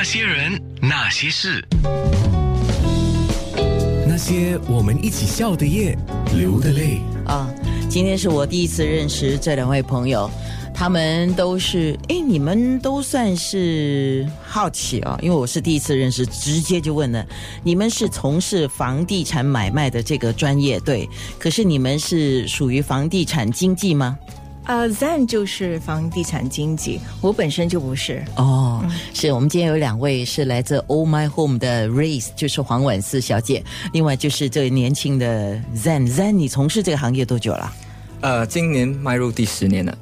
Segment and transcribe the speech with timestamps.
[0.00, 1.62] 那些人，那些事，
[4.08, 5.94] 那些我们一起笑的夜，
[6.34, 7.02] 流的泪。
[7.26, 7.46] 啊，
[7.86, 10.30] 今天是我第一次认识这两位朋友，
[10.74, 17.22] 他们都是哎，你们都算是好奇啊，因为我是第一次认识，直接就问了，
[17.62, 21.06] 你们是从事房地产买卖的这个专业对？
[21.38, 24.18] 可是你们是属于房地产经济吗？
[24.70, 28.24] 呃，Zen 就是房地产经纪，我本身就不是。
[28.36, 28.80] 哦，
[29.12, 37.72] 是我们今天有两位是来自 Oh My Home 的 Race，就是黄婉思小姐，另外就是这位年轻的 Zen，Zen，你从事这个行业多久了？
[38.20, 39.98] 呃，今年迈入第十年了。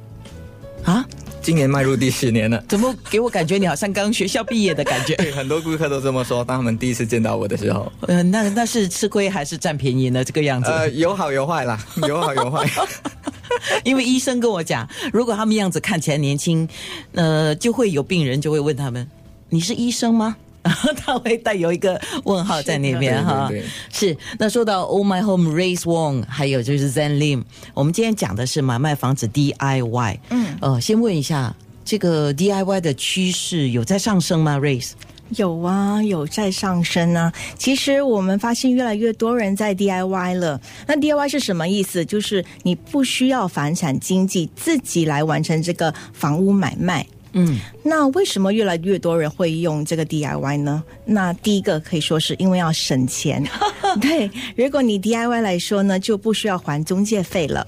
[0.83, 1.03] 啊？
[1.41, 2.63] 今年迈入第十年了？
[2.67, 5.15] 怎么给我感觉你好像刚学校毕业的感觉？
[5.17, 6.45] 对，很多顾客都这么说。
[6.45, 10.23] 当他们第一次见到我的时候，呃，那那是吃亏还是占便宜呢？
[10.23, 10.69] 这个样子？
[10.69, 12.69] 呃，有好有坏啦，有好有坏。
[13.83, 16.67] 因为医生跟我讲，如果他们样子看起来年轻，
[17.13, 19.07] 呃，就会有病人就会问他们
[19.49, 20.35] ：“你是医生吗？”
[20.97, 23.49] 他会带有一个问号在那边哈。
[23.91, 24.15] 是。
[24.37, 27.43] 那说到 Oh My Home Race Wong，还有就是 Zen Lim，
[27.73, 30.19] 我们今天讲的是买卖房子 DIY。
[30.29, 30.57] 嗯。
[30.59, 34.91] 呃，先问一下，这个 DIY 的趋势有在上升吗？Race？
[35.37, 37.31] 有啊，有在上升啊。
[37.57, 40.59] 其实我们发现越来越多人在 DIY 了。
[40.87, 42.03] 那 DIY 是什么意思？
[42.03, 47.05] 就是你不需要房产经纪，自己来完成这个房屋买卖。
[47.33, 50.83] 嗯，那为什么越来越多人会用这个 DIY 呢？
[51.05, 53.43] 那第一个可以说是因为要省钱。
[54.01, 57.67] 对，如果你 DIY 来说呢，就不需要还中介费了。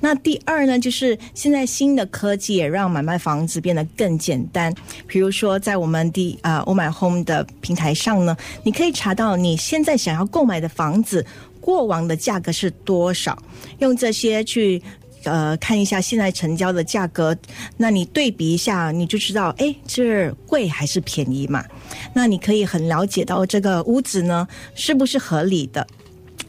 [0.00, 4.74] 那第二呢，就是现在新的科技也让买卖房子变得更简单。
[5.06, 11.24] 比如说，在我们的啊 Oh My Home 的平台上呢，你可以查到你现在想要购买的房子
[11.60, 13.36] 过往的价格是多少，
[13.78, 14.82] 用这些去
[15.24, 17.36] 呃看一下现在成交的价格，
[17.76, 21.64] 那你对比一下，你就知道哎，这贵还是便宜嘛？
[22.12, 25.86] 那你可以很了解到这个屋子呢是不是合理的。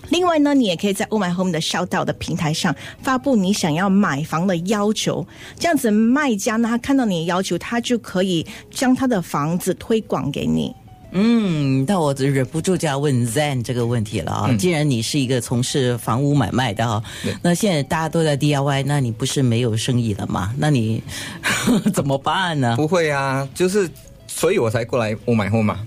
[0.10, 5.26] 另外呢，你也可以在 Oh My Home 的 Shout Out 的平台上发布你想要买房的要求，
[5.60, 10.74] 这样子卖家呢，他看到你的要求，他就可以将他的房子推广给你。
[11.18, 14.54] 嗯，那我忍不住就要问 Zen 这个问题了啊！
[14.60, 17.02] 既然你是一个从事房屋买卖的啊，
[17.42, 20.54] 那现在大家都在 DIY，那你不是没有生意了吗？
[20.58, 21.02] 那你
[21.94, 22.76] 怎么办呢？
[22.76, 23.90] 不会啊，就是
[24.28, 25.80] 所以我才过来 Oh My Home 嘛。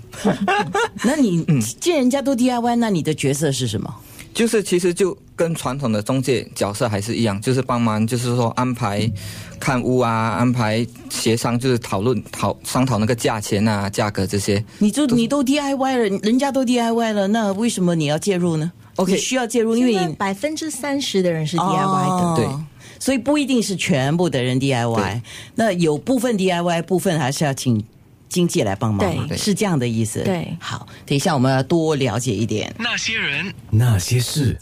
[1.05, 1.45] 那你
[1.79, 3.93] 既然人家都 DIY，那你的角色是什么？
[4.39, 9.05] 就是其实就跟传统的中介角色还是一样，就是帮忙，就是说安排
[9.59, 14.63] 看屋啊，安排协商，就是讨论讨商讨那个价钱啊、价格这些。
[14.77, 22.47] 你就你都 DIY 了，人家都 DIY 了，那为什么你要介入呢？OK，需要介入，因为百分之三十的人是 DIY 的，对，
[22.97, 25.21] 所以不一定是全部的人 DIY。
[25.55, 27.83] 那有部分 DIY，部分还是要请。
[28.29, 30.23] 经济来帮忙，是这样的意思。
[30.23, 34.57] 对，好，等一下我们要多了解一点那些人，那些事。